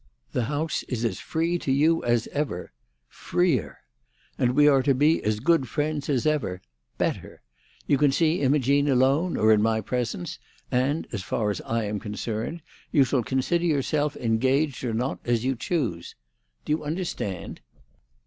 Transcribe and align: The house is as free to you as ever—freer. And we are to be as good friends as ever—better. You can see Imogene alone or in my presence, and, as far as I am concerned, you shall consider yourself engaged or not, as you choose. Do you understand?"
The 0.31 0.45
house 0.45 0.81
is 0.87 1.05
as 1.05 1.19
free 1.19 1.59
to 1.59 1.71
you 1.71 2.03
as 2.03 2.25
ever—freer. 2.31 3.77
And 4.35 4.55
we 4.55 4.67
are 4.67 4.81
to 4.81 4.95
be 4.95 5.23
as 5.23 5.39
good 5.39 5.67
friends 5.69 6.09
as 6.09 6.25
ever—better. 6.25 7.43
You 7.85 7.99
can 7.99 8.11
see 8.11 8.41
Imogene 8.41 8.87
alone 8.87 9.37
or 9.37 9.51
in 9.53 9.61
my 9.61 9.79
presence, 9.79 10.39
and, 10.71 11.05
as 11.11 11.21
far 11.21 11.51
as 11.51 11.61
I 11.61 11.83
am 11.83 11.99
concerned, 11.99 12.63
you 12.91 13.03
shall 13.03 13.21
consider 13.21 13.65
yourself 13.65 14.17
engaged 14.17 14.83
or 14.83 14.95
not, 14.95 15.19
as 15.23 15.45
you 15.45 15.55
choose. 15.55 16.15
Do 16.65 16.71
you 16.71 16.83
understand?" 16.83 17.61